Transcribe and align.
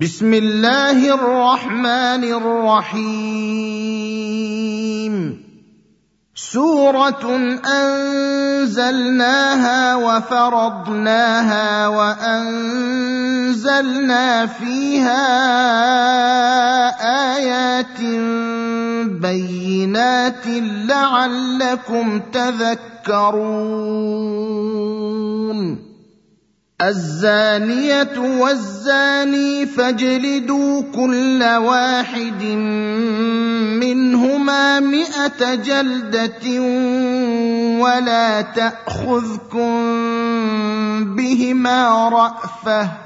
بسم 0.00 0.34
الله 0.34 1.14
الرحمن 1.14 2.24
الرحيم 2.36 3.16
سوره 6.34 7.24
انزلناها 8.60 9.94
وفرضناها 9.96 11.88
وانزلنا 11.88 12.86
فيها 14.46 15.26
ايات 17.36 18.00
بينات 19.08 20.46
لعلكم 20.92 22.20
تذكرون 22.32 23.46
الزانية 26.80 28.18
والزاني 28.18 29.66
فاجلدوا 29.66 30.82
كل 30.94 31.42
واحد 31.42 32.42
منهما 33.80 34.80
مائه 34.80 35.54
جلدة 35.54 36.60
ولا 37.80 38.40
تأخذكم 38.40 39.74
بهما 41.16 42.08
رأفة 42.08 43.05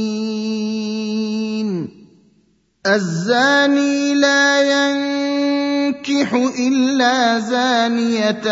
الزاني 2.85 4.13
لا 4.13 4.61
ينكح 4.61 6.33
إلا 6.59 7.39
زانية 7.39 8.47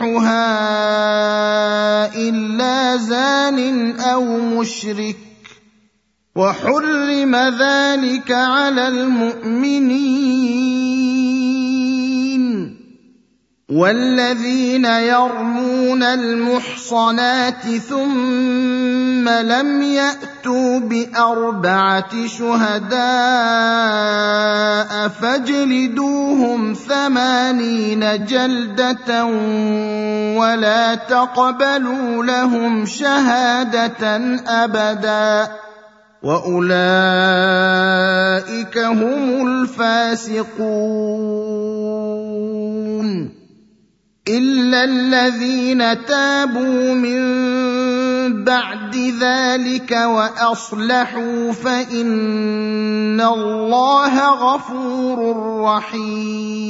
إلا 2.16 2.98
زان 2.98 4.00
أو 4.00 4.26
مشرك. 4.26 5.16
وحرم 6.36 7.36
ذلك 7.36 8.32
على 8.32 8.88
المؤمنين. 8.88 10.36
والذين 13.70 14.86
يرمون 14.86 16.04
المحصنات 16.04 17.66
ثم 17.90 19.30
لم 19.30 19.82
يأتوا 19.82 20.80
بأربعة 20.80 22.28
شهداء 22.28 22.98
فاجلدوهم 25.08 26.74
ثمانين 26.74 28.26
جلدة 28.26 29.26
ولا 30.38 30.96
تقبلوا 30.96 32.24
لهم 32.24 32.86
شهادة 32.86 34.18
أبدا 34.48 35.48
وأولئك 36.24 36.68
هم 38.78 39.48
الفاسقون 39.48 40.66
الا 44.28 44.84
الذين 44.84 46.06
تابوا 46.06 46.94
من 46.94 48.44
بعد 48.44 48.96
ذلك 49.22 49.92
واصلحوا 49.92 51.52
فان 51.52 53.22
الله 53.22 54.30
غفور 54.30 55.38
رحيم 55.62 56.66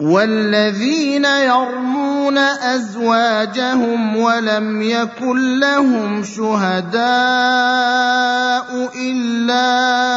والذين 0.00 1.24
يرمون 1.24 2.38
ازواجهم 2.38 4.16
ولم 4.16 4.82
يكن 4.82 5.58
لهم 5.60 6.22
شهداء 6.22 7.04
الا 8.96 10.14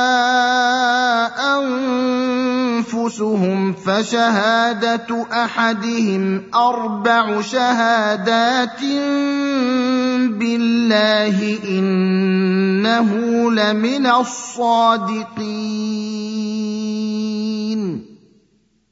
أنفسهم 2.94 3.74
فشهادة 3.74 5.26
أحدهم 5.32 6.42
أربع 6.56 7.42
شهادات 7.42 8.82
بالله 10.40 11.58
إنه 11.70 13.12
لمن 13.52 14.06
الصادقين. 14.08 15.38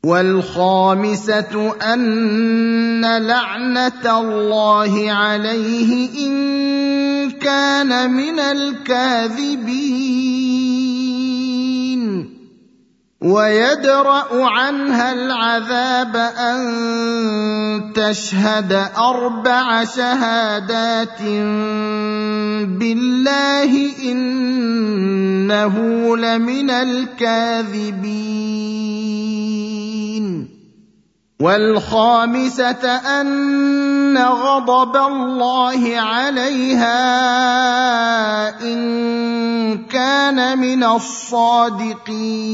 والخامسة 0.06 1.74
أن 1.94 3.06
لعنة 3.06 4.20
الله 4.20 5.12
عليه 5.12 6.10
إن 6.28 7.32
كان 7.32 8.12
من 8.12 8.40
الكاذبين. 8.40 10.06
ويدرأ 13.26 14.30
عنها 14.30 15.14
العذاب 15.14 16.16
أن 16.38 16.62
تشهد 17.98 18.72
أربع 18.98 19.84
شهادات 19.84 21.22
بالله 22.70 23.72
إنه 24.12 25.76
لمن 26.18 26.70
الكاذبين. 26.70 28.36
والخامسة 31.42 32.86
أن 33.22 33.28
غضب 34.18 34.96
الله 34.96 36.00
عليها 36.00 37.02
إن 38.62 39.86
كان 39.86 40.60
من 40.60 40.84
الصادقين. 40.84 42.46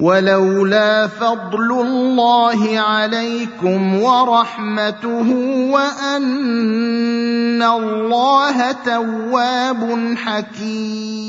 ولولا 0.00 1.06
فضل 1.06 1.80
الله 1.80 2.78
عليكم 2.78 4.02
ورحمته 4.02 5.28
وأن 5.74 7.62
الله 7.62 8.72
تواب 8.72 10.14
حكيم. 10.16 11.28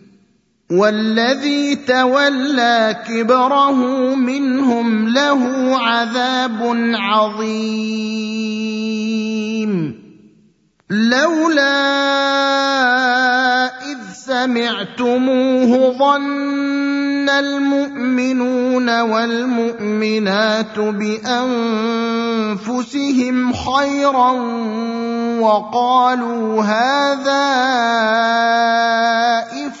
والذي 0.71 1.75
تولى 1.75 3.03
كبره 3.07 3.75
منهم 4.15 5.09
له 5.09 5.41
عذاب 5.77 6.59
عظيم. 6.95 8.41
لولا 10.89 11.91
إذ 13.91 13.97
سمعتموه 14.25 15.97
ظن 15.97 17.29
المؤمنون 17.29 19.01
والمؤمنات 19.01 20.79
بأنفسهم 20.79 21.93
خيرا 23.53 24.31
وقالوا 25.39 26.63
هذا 26.63 27.47
إفك 29.67 29.80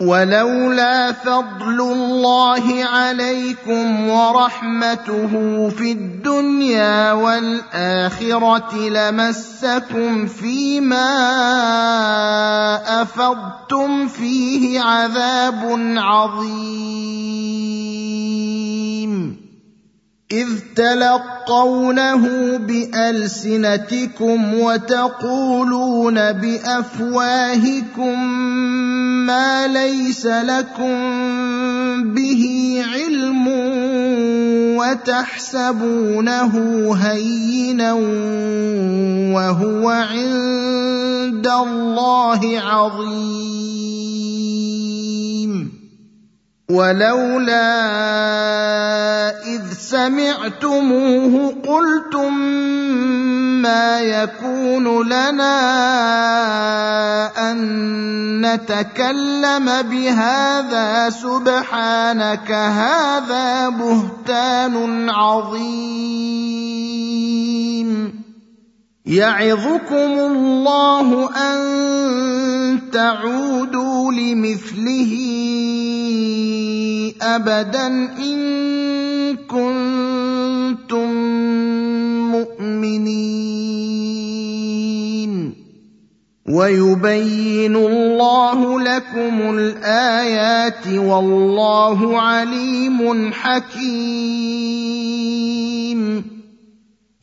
ولولا 0.00 1.12
فضل 1.12 1.80
الله 1.80 2.84
عليكم 2.84 4.08
ورحمته 4.08 5.32
في 5.68 5.92
الدنيا 5.92 7.12
والآخرة 7.12 8.76
لمسكم 8.76 10.26
فيما 10.26 11.12
أفضتم 13.02 14.08
فيه 14.08 14.80
عذاب 14.80 15.64
عظيم. 15.96 17.06
إذ 20.32 20.48
تلقونه 20.76 22.56
بألسنتكم 22.56 24.54
وتقولون 24.54 26.32
بأفواهكم 26.32 28.22
ما 29.26 29.66
ليس 29.66 30.26
لكم 30.26 30.94
به 32.14 32.42
علم 32.92 33.48
وتحسبونه 34.78 36.52
هينا 37.02 37.92
وهو 39.34 39.88
عند 39.88 41.46
الله 41.46 42.60
عظيم. 42.60 43.76
ولولا 46.70 47.68
إذ 49.46 49.62
سمعتموه 49.78 51.54
قلتم 51.68 52.34
ما 53.62 54.00
يكون 54.00 55.06
لنا 55.06 55.56
أن 57.50 57.56
نتكلم 58.46 59.82
بهذا 59.82 61.10
سبحانك 61.10 62.50
هذا 62.52 63.68
بهتان 63.68 65.10
عظيم 65.10 66.36
يعظكم 69.06 70.12
الله 70.18 71.30
أن 71.36 71.60
تعودوا 72.92 74.12
لمثله 74.12 75.12
أبدا 77.22 77.86
إن 78.18 79.36
كنتم 79.36 81.12
مؤمنين. 82.32 83.46
ويبين 86.48 87.76
الله 87.76 88.80
لكم 88.80 89.58
الآيات 89.58 90.86
والله 90.88 92.20
عليم 92.20 93.32
حكيم. 93.32 94.76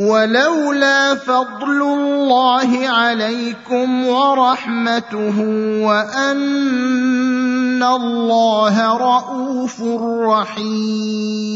ولولا 0.00 1.14
فضل 1.14 1.82
الله 1.82 2.88
عليكم 2.88 4.06
ورحمته 4.06 5.38
وأن 5.86 7.82
الله 7.82 8.96
رءوف 8.96 9.82
رحيم. 10.26 11.54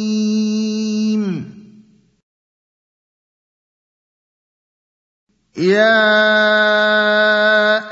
يا 5.59 5.99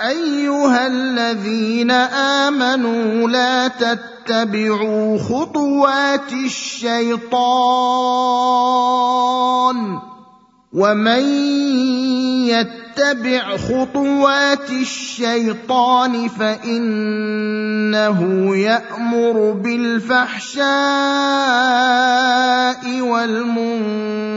أيها 0.09 0.87
الذين 0.87 1.91
آمنوا 1.91 3.29
لا 3.29 3.69
تتبعوا 3.69 5.19
خطوات 5.19 6.33
الشيطان. 6.33 7.37
ومن 10.77 11.25
يتبع 12.53 13.57
خطوات 13.57 14.71
الشيطان 14.71 16.29
فانه 16.29 18.21
يامر 18.57 19.53
بالفحشاء 19.53 20.67
والمنكر 23.01 24.37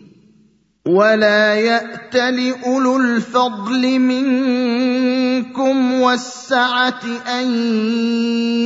ولا 0.91 1.55
يات 1.55 2.15
لاولو 2.15 2.97
الفضل 2.97 3.99
منكم 3.99 5.93
والسعة 6.01 7.01
أن 7.27 7.47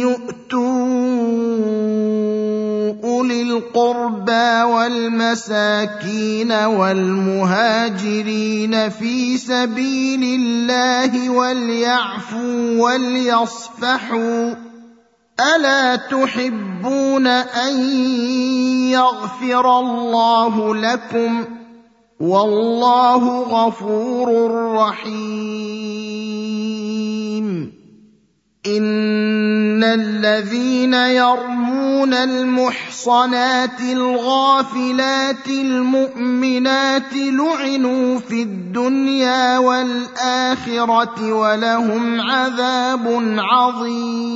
يؤتوا 0.01 0.86
أولي 3.03 3.41
القربى 3.41 4.63
والمساكين 4.74 6.51
والمهاجرين 6.51 8.10
في 8.89 9.38
سبيل 9.38 10.24
الله 10.24 11.29
وليعفوا 11.29 12.82
وليصفحوا 12.84 14.55
ألا 15.55 15.96
تحبون 15.96 17.27
أن 17.27 17.79
يغفر 18.89 19.79
الله 19.79 20.75
لكم 20.75 21.46
والله 22.19 23.39
غفور 23.41 24.51
رحيم. 24.74 25.95
إن 28.67 29.84
الذين 29.84 30.93
يرمون 30.93 32.13
المحصنات 32.13 33.81
الغافلات 33.81 35.48
المؤمنات 35.48 37.13
لعنوا 37.13 38.19
في 38.19 38.43
الدنيا 38.43 39.57
والآخرة 39.57 41.34
ولهم 41.34 42.22
عذاب 42.22 43.38
عظيم. 43.38 44.36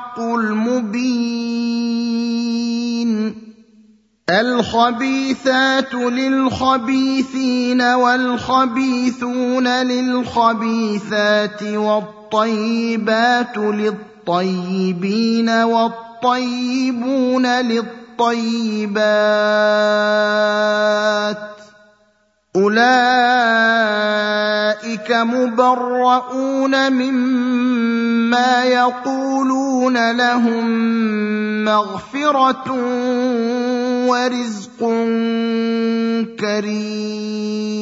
الحق 0.11 0.19
المبين. 0.19 2.01
الخبيثات 4.29 5.93
للخبيثين 5.93 7.81
والخبيثون 7.81 9.67
للخبيثات 9.67 11.63
والطيبات 11.63 13.57
للطيبين 13.57 15.49
والطيبون 15.49 17.45
للطيبات 17.45 19.01
أولئك 22.55 22.81
مبرؤون 25.11 26.91
مما 26.93 28.63
يقولون 28.63 30.11
لهم 30.17 30.65
مغفرة 31.63 32.71
ورزق 34.07 34.79
كريم. 36.39 37.81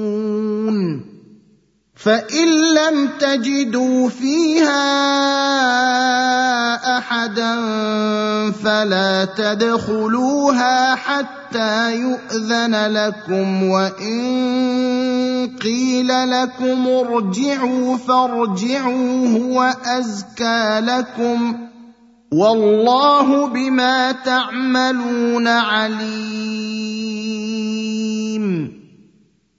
فإن 2.03 2.47
لم 2.73 3.09
تجدوا 3.19 4.09
فيها 4.09 4.81
أحدا 6.97 7.55
فلا 8.51 9.25
تدخلوها 9.25 10.95
حتى 10.95 11.95
يؤذن 11.95 12.75
لكم 12.75 13.63
وإن 13.63 14.21
قيل 15.61 16.07
لكم 16.31 16.87
ارجعوا 16.87 17.97
فارجعوا 17.97 19.27
هو 19.39 19.73
أزكى 19.85 20.79
لكم 20.79 21.67
والله 22.33 23.47
بما 23.47 24.11
تعملون 24.11 25.47
عليم 25.47 26.81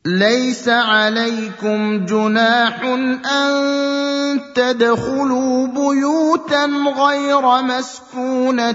ليس 0.05 0.69
عليكم 0.69 2.05
جناح 2.07 2.83
أن 2.83 4.41
تدخلوا 4.55 5.67
بيوتا 5.67 6.65
غير 6.97 7.63
مسكونة 7.63 8.73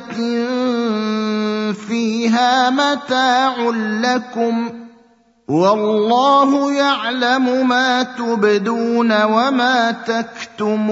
فيها 1.74 2.70
متاع 2.70 3.56
لكم 4.04 4.70
والله 5.48 6.74
يعلم 6.74 7.68
ما 7.70 8.04
تبدون 8.04 9.24
وما 9.24 9.92
تكتمون 9.92 10.88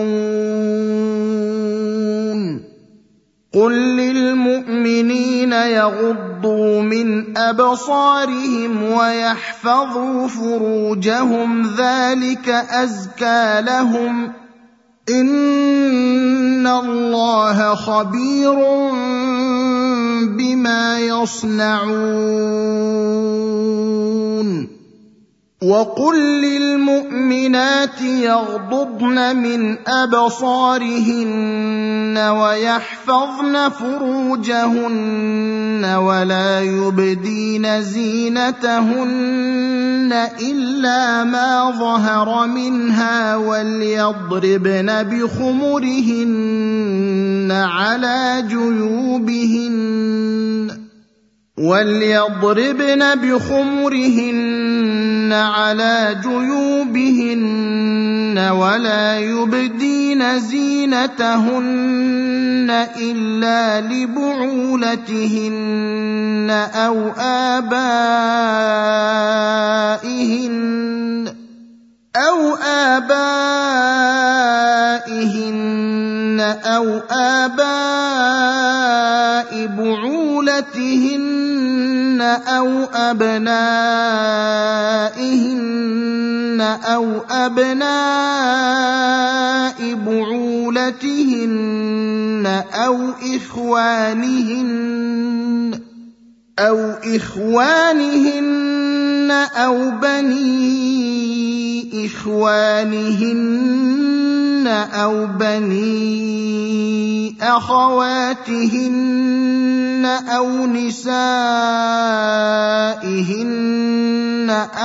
قل 3.55 3.71
للمؤمنين 3.71 5.53
يغضوا 5.53 6.81
من 6.81 7.37
ابصارهم 7.37 8.83
ويحفظوا 8.83 10.27
فروجهم 10.27 11.61
ذلك 11.77 12.49
ازكى 12.49 13.61
لهم 13.61 14.31
ان 15.09 16.67
الله 16.67 17.75
خبير 17.75 18.55
بما 20.37 20.99
يصنعون 20.99 22.94
وقل 25.63 26.41
للمؤمنات 26.41 28.01
يغضضن 28.01 29.35
من 29.35 29.77
ابصارهن 29.87 31.37
ويحفظن 32.17 33.69
فروجهن 33.69 35.15
ولا 35.85 36.61
يبدين 36.61 37.81
زينتهن 37.81 39.05
الا 40.41 41.23
ما 41.23 41.71
ظهر 41.79 42.47
منها 42.47 43.35
وليضربن 43.35 45.03
بخمرهن 45.03 46.35
على 47.51 48.43
جيوبهن 48.47 49.75
وليضربن 51.57 53.15
بخمرهن 53.15 55.04
على 55.33 56.15
جيوبهن 56.23 57.35
ولا 58.39 59.19
يبدين 59.19 60.39
زينتهن 60.39 61.65
الا 62.97 63.81
لبعولتهن 63.81 65.25
أو 66.75 67.09
ابائهن 67.17 68.05
أو 72.15 72.55
ابائهن 72.55 73.55
أو 76.65 76.99
اباء 77.09 78.45
بعولتهن 79.67 81.25
أو 82.21 82.83
أبنائهن 82.93 83.55
أو 86.61 87.21
أبناء 87.31 87.85
بعولتهن 90.05 91.65
أو 92.73 93.11
إخوانهن 93.35 95.24
أو 96.59 96.91
إخوانهن 97.03 98.55
أو 99.31 99.91
بني 99.91 101.35
إخوانهن 102.05 103.55
أو 104.93 105.25
بني 105.25 106.55
أخواتهن 107.41 108.95
أو 110.05 110.65
نسائهن 110.65 111.25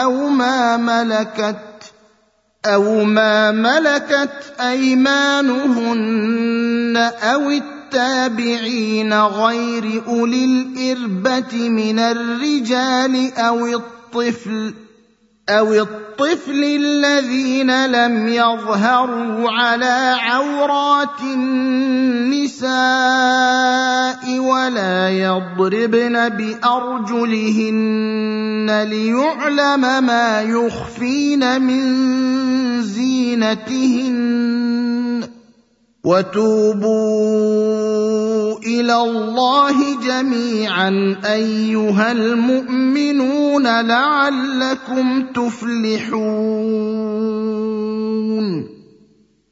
أو 0.02 0.28
ما 0.28 0.76
ملكت 0.76 1.56
أو 2.66 3.04
ما 3.04 3.50
ملكت 3.50 4.52
أيمانهن 4.60 6.00
أو 7.22 7.50
التابعين 7.90 9.14
غير 9.14 10.02
أولي 10.06 10.44
الإربة 10.44 11.68
من 11.68 11.98
الرجال 11.98 13.32
أو 13.36 13.66
الطفل 13.66 14.74
أو 15.48 15.74
الطفل 15.74 16.64
الذين 16.64 17.86
لم 17.86 18.28
يظهروا 18.28 19.50
على 19.50 20.16
عورات 20.20 21.20
النساء 21.34 22.68
ولا 24.38 25.10
يضربن 25.10 26.28
بأرجلهن 26.28 27.70
ليعلم 28.90 29.80
ما 30.04 30.42
يخفين 30.42 31.62
من 31.62 32.82
زينتهن. 32.82 34.30
وتوبوا 36.04 37.79
إلى 38.66 38.96
الله 38.96 40.00
جميعا 40.06 41.16
أيها 41.24 42.12
المؤمنون 42.12 43.80
لعلكم 43.80 45.22
تفلحون. 45.34 46.90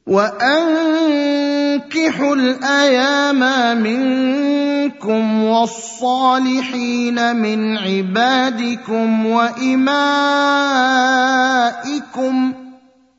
وأنكحوا 0.09 1.55
الأيام 2.35 3.39
منكم 3.83 5.43
والصالحين 5.43 7.35
من 7.35 7.77
عبادكم 7.77 9.25
وإمائكم 9.25 9.89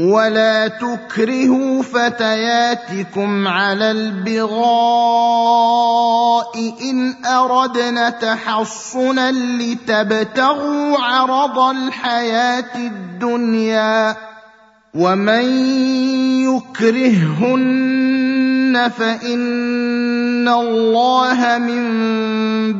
ولا 0.00 0.68
تكرهوا 0.68 1.82
فتياتكم 1.82 3.48
على 3.48 3.90
البغاء 3.90 4.62
إن 6.90 7.14
أردنا 7.26 8.10
تحصنا 8.10 9.32
لتبتغوا 9.32 10.98
عرض 10.98 11.58
الحياة 11.58 12.76
الدنيا 12.76 14.16
ومن 14.94 15.44
يكرههن 16.44 18.21
فان 18.88 20.48
الله 20.48 21.58
من 21.58 21.84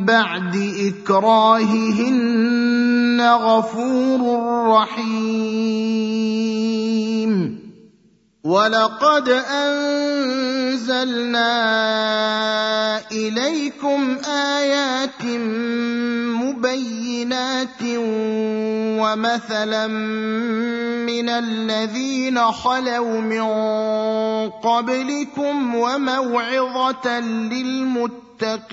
بعد 0.05 0.73
اكراههن 0.79 2.41
غفور 3.21 4.21
رحيم 4.67 6.03
ولقد 8.43 9.29
أنزلنا 9.55 9.87
إليكم 13.11 14.17
آيات 14.27 15.23
مبينات 16.43 17.81
ومثلا 18.99 19.87
من 21.07 21.29
الذين 21.29 22.39
خلوا 22.51 23.21
من 23.21 23.43
قبلكم 24.49 25.75
وموعظة 25.75 27.19
للمتقين. 27.19 28.63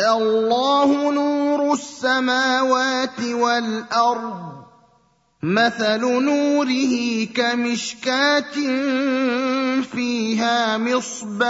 الله 0.00 1.12
نور 1.12 1.72
السماوات 1.72 3.20
والأرض. 3.20 4.64
مثل 5.42 6.00
نوره 6.00 7.24
كمشكاة 7.24 8.52
فيها 9.82 10.78
مصباح. 10.78 11.44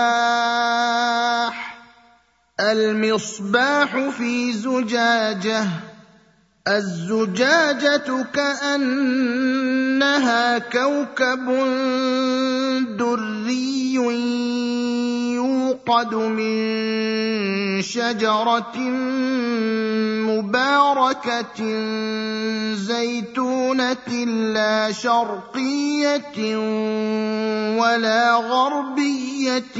المصباح 2.60 4.08
في 4.08 4.52
زجاجة. 4.52 5.66
الزجاجة 6.68 8.26
كأنها 8.34 9.78
كوكب 10.58 11.46
دري 12.98 13.94
يوقد 15.34 16.14
من 16.14 17.82
شجرة 17.82 18.78
مباركة 20.24 21.60
زيتونة 22.74 24.24
لا 24.54 24.92
شرقية 24.92 26.56
ولا 27.76 28.34
غربية 28.34 29.76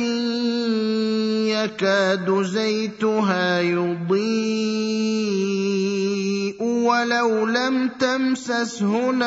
يكاد 1.49 2.43
زيتها 2.43 3.61
يضيء 3.61 5.15
ولو 6.83 7.47
لم 7.47 7.89
تمسسه 7.89 9.11
نار. 9.11 9.25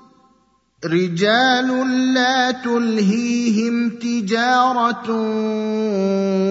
رجال 0.85 2.13
لا 2.13 2.51
تلهيهم 2.51 3.89
تجارة 3.89 5.11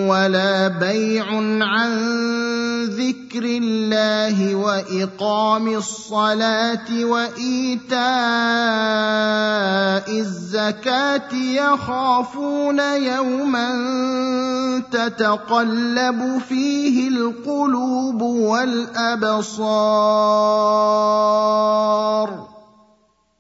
ولا 0.07 0.69
بيع 0.69 1.27
عن 1.61 1.90
ذكر 2.85 3.45
الله 3.45 4.55
وإقام 4.55 5.69
الصلاة 5.77 7.05
وإيتاء 7.05 8.01
الزكاة 10.19 11.35
يخافون 11.35 12.79
يوما 12.79 13.71
تتقلب 14.93 16.40
فيه 16.49 17.09
القلوب 17.09 18.23
والأبصار 18.23 19.71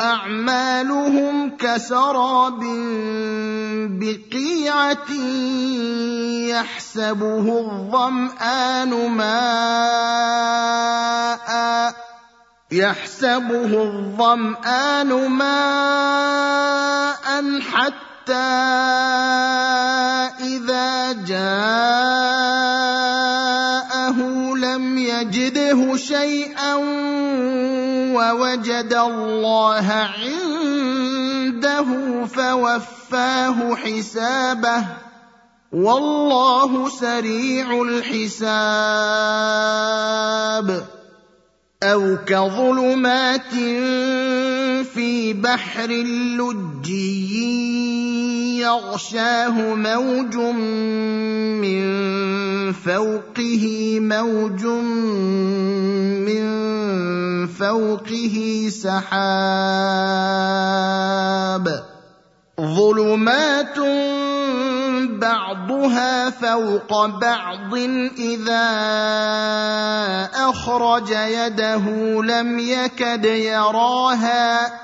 أعمالهم 0.00 1.56
كسراب 1.56 2.60
بقيعة 4.00 5.10
يحسبه 6.48 7.60
الظمآن 7.60 9.08
ماء 9.10 10.34
يحسبه 12.72 13.82
الظمآن 13.82 15.28
ماء 15.28 16.44
حتى 17.60 18.13
إذا 20.40 21.12
جاءه 21.12 21.44
لم 24.56 24.98
يجده 24.98 25.96
شيئا 25.96 26.74
ووجد 28.14 28.94
الله 28.94 30.08
عنده 30.18 31.84
فوفاه 32.26 33.76
حسابه 33.76 34.84
والله 35.72 36.88
سريع 36.88 37.82
الحساب 37.82 38.44
أو 41.82 42.16
كظلمات 42.26 43.54
في 44.94 45.32
بحر 45.32 45.90
لجي 45.90 47.93
يغشاه 48.64 49.56
موج 49.74 50.36
من 51.60 51.84
فوقه 52.72 53.64
موج 54.00 54.64
من 56.24 56.44
فوقه 57.46 58.36
سحاب. 58.70 59.04
ظلمات 62.60 63.78
بعضها 65.20 66.30
فوق 66.30 67.06
بعض 67.06 67.74
إذا 68.18 68.70
أخرج 70.34 71.10
يده 71.10 71.84
لم 72.22 72.58
يكد 72.58 73.24
يراها. 73.24 74.83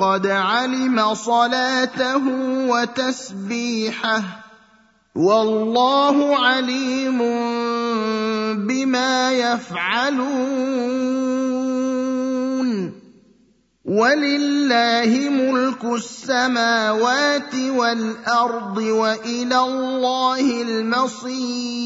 قد 0.00 0.26
علم 0.26 1.14
صلاته 1.14 2.24
وتسبيحه 2.72 4.22
والله 5.14 6.36
عليم 6.36 7.18
بما 8.66 9.32
يفعلون. 9.32 10.70
ولله 13.84 15.10
ملك 15.30 15.84
السماوات 15.84 17.54
والأرض 17.54 18.78
وإلى 18.78 19.58
الله 19.58 20.62
المصير. 20.62 21.80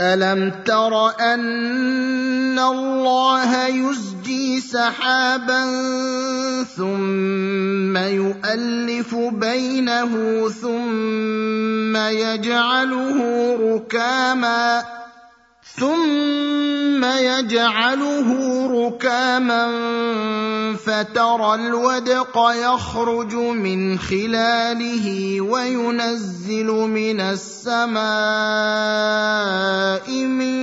ألم 0.00 0.52
تر 0.66 1.20
أن 1.20 2.58
الله 2.58 3.66
يزجي 3.66 4.60
سحابا 4.60 5.64
ثم 6.76 7.96
يؤلف 7.96 9.14
بينه 9.14 10.12
ثم 10.48 11.96
يجعله 11.96 13.18
ركاما 13.60 14.82
ثم 15.78 17.04
يجعله 17.04 18.28
ركاما 18.86 19.66
فترى 20.76 21.54
الودق 21.54 22.50
يخرج 22.54 23.34
من 23.34 23.98
خلاله 23.98 25.40
وينزل 25.40 26.66
من 26.66 27.20
السماء 27.20 28.04
من 30.10 30.54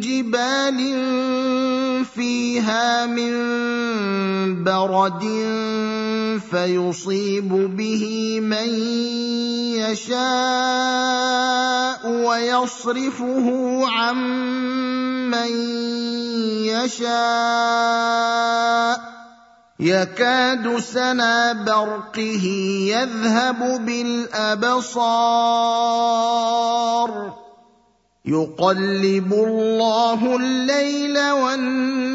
جبال 0.00 0.80
فيها 2.04 3.06
من 3.06 3.34
برد 4.64 5.22
فيصيب 6.50 7.76
به 7.76 8.04
من 8.40 8.68
يشاء 9.80 11.24
ويصرفه 12.08 13.80
عن 13.88 14.16
من 15.30 15.50
يشاء. 16.64 18.14
يكاد 19.80 20.78
سنا 20.78 21.52
برقه 21.52 22.44
يذهب 22.88 23.86
بالأبصار. 23.86 25.04
يقلب 28.26 29.32
الله 29.32 30.36
الليل 30.36 31.30
والنهار. 31.30 32.14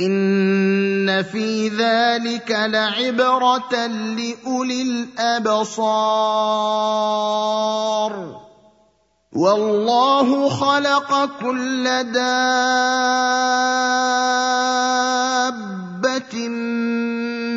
إن 0.00 1.22
في 1.22 1.68
ذلك 1.68 2.50
لعبرة 2.50 3.86
لأولي 3.86 4.82
الأبصار. 4.82 6.04
والله 9.32 10.48
خلق 10.48 11.10
كل 11.40 11.84
دابة 12.12 12.48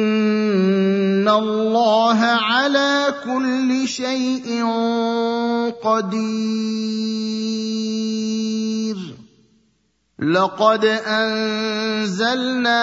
ان 1.21 1.29
الله 1.29 2.19
على 2.25 3.13
كل 3.23 3.87
شيء 3.87 4.65
قدير. 5.83 6.81
لقد 10.19 10.85
انزلنا 10.85 12.81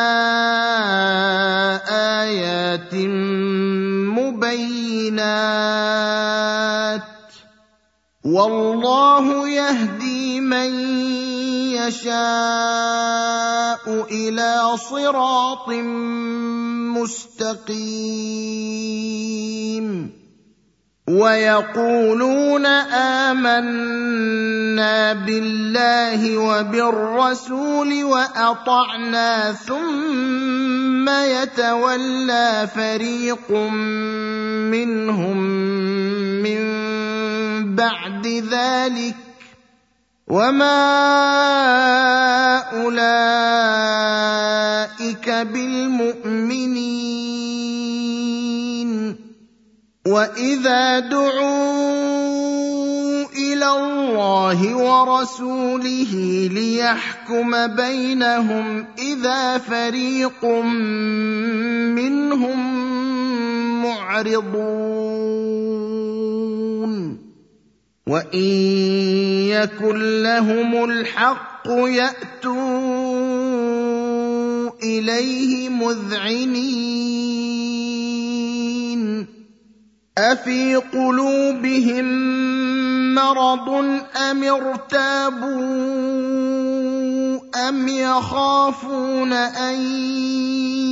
ايات 2.22 2.94
مبينات 4.14 4.78
والله 8.24 9.48
يهدي 9.48 10.40
من 10.40 10.70
يشاء 11.70 12.18
إلى 14.10 14.76
صراط 14.90 15.68
مستقيم. 16.98 17.78
ويقولون 21.08 22.66
آمنا 23.26 25.12
بالله 25.12 26.38
وبالرسول 26.38 28.04
وأطعنا 28.04 29.52
ثم 29.52 31.08
يتولى 31.08 32.68
فريق 32.74 33.50
منهم. 33.50 33.78
من 34.68 35.37
بعد 37.78 38.26
ذلك 38.26 39.14
وما 40.28 40.82
أولئك 42.82 43.68
بالمؤمنين 45.30 46.88
وإذا 50.06 50.98
دعوا 50.98 52.38
إلى 53.38 53.68
الله 53.70 54.74
ورسوله 54.76 56.12
ليحكم 56.52 57.66
بينهم 57.66 58.86
إذا 58.98 59.58
فريق 59.58 60.44
منهم 61.94 62.58
معرضون 63.82 65.77
وان 68.08 68.44
يكن 69.52 70.22
لهم 70.22 70.84
الحق 70.84 71.68
ياتوا 71.68 72.48
اليه 74.82 75.68
مذعنين 75.68 77.08
افي 80.18 80.74
قلوبهم 80.76 82.04
مرض 83.14 83.68
ام 84.30 84.44
ارتابوا 84.44 85.58
ام 87.68 87.88
يخافون 87.88 89.32
ان 89.32 89.80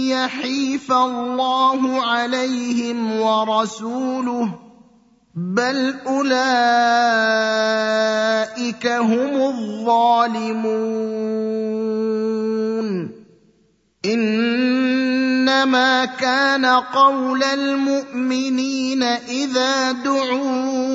يحيف 0.09 0.93
الله 0.93 2.03
عليهم 2.03 3.21
ورسوله 3.21 4.66
بل 5.37 5.95
اولئك 6.07 6.37
هم 8.87 9.43
الظالمون. 9.43 10.67
انما 14.05 16.05
كان 16.05 16.67
قول 16.67 17.45
المؤمنين 17.45 19.03
اذا 19.03 19.93
دعوا 19.93 20.87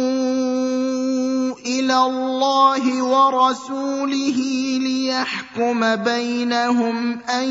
إلى 1.65 1.97
الله 1.97 3.03
ورسوله 3.03 4.37
ليحكم 4.81 5.95
بينهم 5.95 7.19
ان 7.29 7.49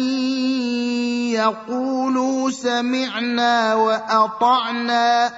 يقولوا 1.38 2.50
سمعنا 2.50 3.74
واطعنا. 3.74 5.31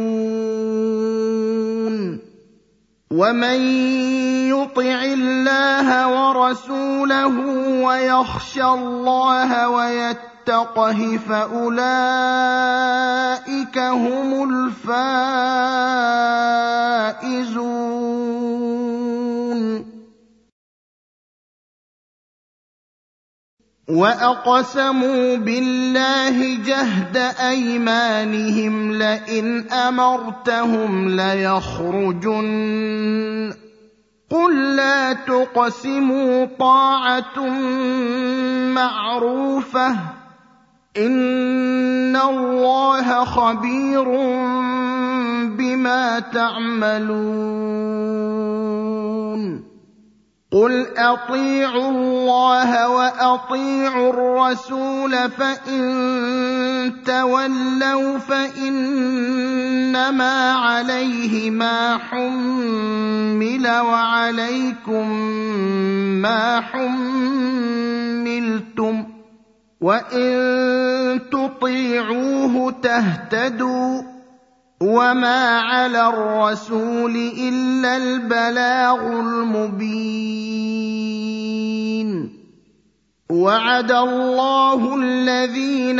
ومن 3.11 3.59
يطع 4.49 5.03
الله 5.03 5.87
ورسوله 6.07 7.37
ويخشى 7.85 8.63
الله 8.63 9.69
ويتقه 9.69 11.19
فاولئك 11.29 11.77
هم 13.77 14.49
الفائزون 14.49 14.93
واقسموا 23.89 25.35
بالله 25.35 26.57
جهد 26.65 27.17
ايمانهم 27.39 28.93
لئن 28.93 29.71
امرتهم 29.71 31.09
ليخرجن 31.09 32.43
قل 34.31 34.75
لا 34.75 35.13
تقسموا 35.13 36.45
طاعه 36.59 37.39
معروفه 38.73 39.95
ان 40.97 42.15
الله 42.15 43.25
خبير 43.25 44.03
بما 45.57 46.19
تعملون 46.19 47.33
قل 50.53 50.87
اطيعوا 50.97 51.89
الله 51.89 52.89
واطيعوا 52.89 54.09
الرسول 54.09 55.31
فان 55.31 57.03
تولوا 57.05 58.17
فانما 58.17 59.41
عليه 60.51 61.51
ما 61.51 61.97
حمل 61.97 63.67
وعليكم 63.67 65.09
ما 66.21 66.61
حملتم 66.61 67.83
وان 69.81 71.19
تطيعوه 71.31 72.75
تهتدوا 72.83 74.12
وما 74.83 75.59
على 75.59 76.07
الرسول 76.09 77.15
الا 77.39 77.97
البلاغ 77.97 78.99
المبين 79.07 80.83
وعد 83.33 83.91
الله 83.91 84.95
الذين 84.95 85.99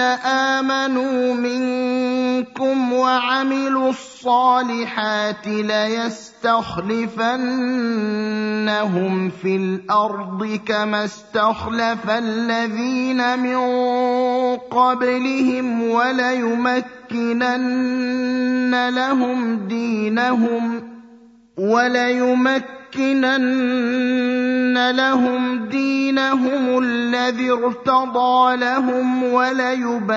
آمنوا 0.60 1.34
منكم 1.34 2.94
وعملوا 2.94 3.90
الصالحات 3.90 5.48
ليستخلفنهم 5.48 6.50
في 9.30 9.56
الأرض 9.56 10.60
كما 10.66 11.06
استخلف 11.06 12.10
الذين 12.10 13.40
من 13.40 13.58
قبلهم 14.58 15.84
وليمكنن 15.90 16.84
لهم 18.90 19.68
دينهم 19.68 20.94
وليمكنن 21.58 22.84
لهم 24.78 25.66
دينهم 25.66 26.84
الذي 26.84 27.52
ارتضى 27.52 28.56
لهم 28.56 29.24
وليبدلنهم 29.24 30.08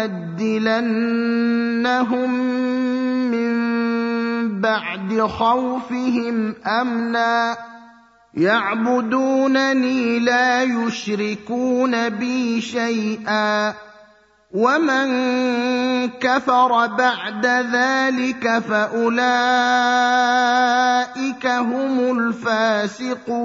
من 3.31 3.57
بعد 4.61 5.21
خوفهم 5.21 6.55
أمنا. 6.81 7.57
يعبدونني 8.35 10.19
لا 10.19 10.63
يشركون 10.63 12.09
بي 12.09 12.61
شيئا. 12.61 13.86
ومن 14.57 15.09
كفر 16.09 16.87
بعد 16.87 17.47
ذلك 17.47 18.59
فاولئك 18.59 19.17
هم 21.47 22.19
الفاسقون 22.19 23.37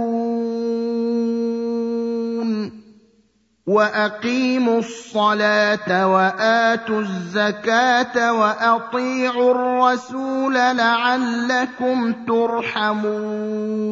واقيموا 3.68 4.80
الصلاه 4.80 6.08
واتوا 6.08 7.00
الزكاه 7.00 8.34
واطيعوا 8.34 9.52
الرسول 9.52 10.54
لعلكم 10.54 12.14
ترحمون 12.28 13.92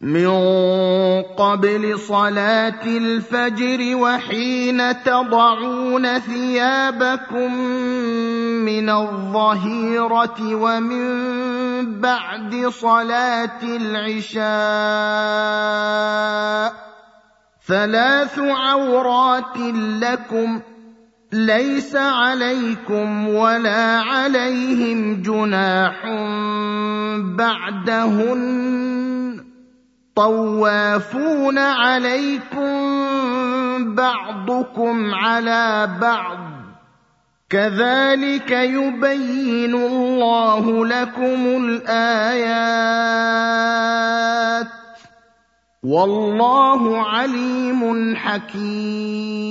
من 0.00 0.32
قبل 1.36 1.98
صلاة 1.98 2.84
الفجر 2.86 3.96
وحين 3.96 5.02
تضعون 5.02 6.18
ثيابكم 6.18 7.54
من 8.64 8.90
الظهيرة 8.90 10.54
ومن 10.54 12.00
بعد 12.00 12.66
صلاة 12.68 13.62
العشاء 13.62 14.50
ثلاث 17.66 18.38
عورات 18.38 19.56
لكم 20.00 20.60
ليس 21.32 21.96
عليكم 21.96 23.28
ولا 23.28 24.00
عليهم 24.00 25.22
جناح 25.22 26.06
بعدهن 27.36 28.70
طوافون 30.20 31.58
عليكم 31.58 32.70
بعضكم 33.94 35.14
على 35.14 35.90
بعض 36.00 36.38
كذلك 37.50 38.50
يبين 38.50 39.74
الله 39.74 40.86
لكم 40.86 41.64
الايات 41.64 42.60
والله 45.82 46.98
عليم 47.06 48.16
حكيم 48.16 49.50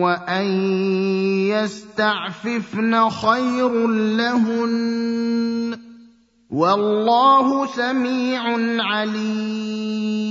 وان 0.00 0.46
يستعففن 1.48 3.10
خير 3.10 3.86
لهن 3.86 5.78
والله 6.50 7.66
سميع 7.66 8.42
عليم 8.84 10.30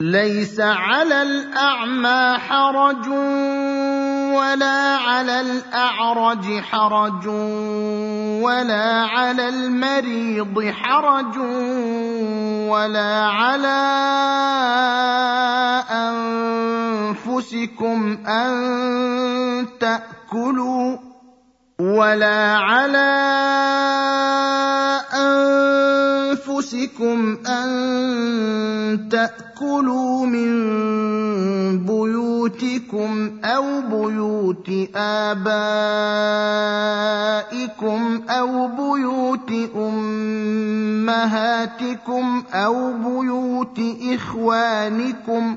ليس 0.00 0.60
على 0.60 1.22
الاعمى 1.22 2.38
حرج 2.38 3.06
ولا 4.38 4.96
على 4.96 5.40
الأعرج 5.40 6.60
حرج 6.60 7.26
ولا 8.42 9.06
على 9.06 9.48
المريض 9.48 10.70
حرج 10.70 11.36
ولا 12.70 13.26
على 13.26 13.78
أنفسكم 17.18 18.18
أن 18.26 19.66
تأكلوا 19.80 21.07
ولا 21.80 22.56
على 22.56 22.98
أنفسكم 26.34 27.38
أن 27.46 29.08
تأكلوا 29.10 30.26
من 30.26 30.48
بيوتكم 31.86 33.30
أو 33.44 33.80
بيوت 33.80 34.70
آبائكم 34.96 35.60
أو 38.28 38.68
بيوت 38.68 39.52
أمهاتكم 39.76 41.22
أو 42.54 42.92
بيوت 42.92 43.80
إخوانكم 44.14 45.56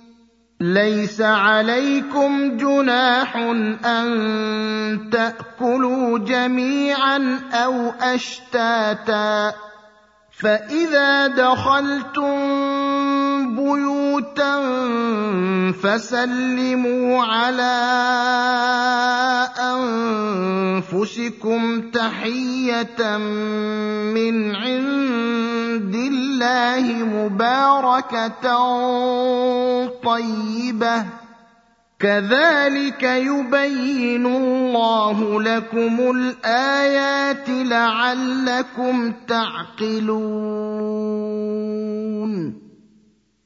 ليس 0.61 1.21
عليكم 1.21 2.57
جناح 2.57 3.35
أن 3.85 5.09
تأكلوا 5.11 6.19
جميعا 6.19 7.39
أو 7.53 7.89
أشتاتا 8.01 9.53
فإذا 10.31 11.27
دخلتم 11.27 12.37
بيوتا 13.45 14.61
فسلموا 15.71 17.23
على 17.23 17.77
أنفسكم 20.91 21.81
تحية 21.91 23.17
من 24.13 24.55
عند 24.55 25.95
الله 25.95 26.85
مباركة 27.03 28.57
طيبة. 30.03 31.05
كذلك 31.99 33.03
يبين 33.03 34.25
الله 34.25 35.41
لكم 35.41 36.11
الآيات 36.15 37.49
لعلكم 37.49 39.13
تعقلون. 39.27 40.21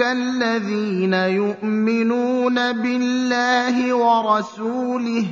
الذين 0.00 1.14
يؤمنون 1.14 2.72
بالله 2.72 3.94
ورسوله 3.94 5.26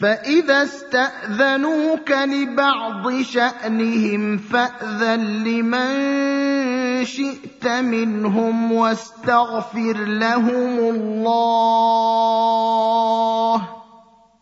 فاذا 0.00 0.62
استاذنوك 0.62 2.10
لبعض 2.10 3.20
شانهم 3.22 4.38
فاذن 4.38 5.44
لمن 5.44 7.04
شئت 7.04 7.66
منهم 7.66 8.72
واستغفر 8.72 9.96
لهم 10.04 10.78
الله 10.78 11.82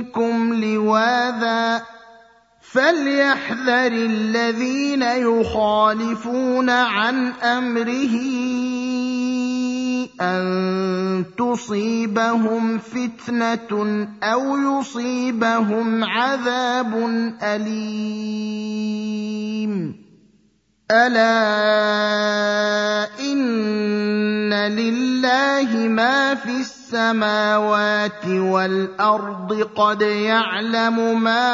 منكم 0.00 0.64
لواذا 0.64 1.82
فليحذر 2.60 3.92
الذين 3.92 5.02
يخالفون 5.02 6.70
عن 6.70 7.32
أمره 7.32 8.16
أن 10.20 11.24
تصيبهم 11.38 12.78
فتنة 12.78 14.08
أو 14.22 14.56
يصيبهم 14.80 16.04
عذاب 16.04 16.94
أليم. 17.42 17.70
ألا 20.90 21.30
إن 23.20 24.54
لله 24.54 25.88
ما 25.88 26.34
في 26.34 26.50
السماوات 26.50 28.26
والأرض 28.26 29.68
قد 29.76 30.02
يعلم 30.02 31.22
ما 31.22 31.46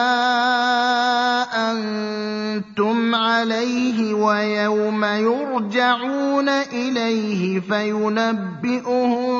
أنتم 1.71 3.15
عليه 3.15 4.15
ويوم 4.15 5.05
يرجعون 5.05 6.49
إليه 6.49 7.61
فينبئهم 7.61 9.37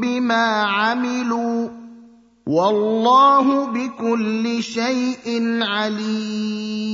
بما 0.00 0.62
عملوا 0.62 1.68
والله 2.48 3.66
بكل 3.66 4.62
شيء 4.62 5.28
عليم. 5.62 6.88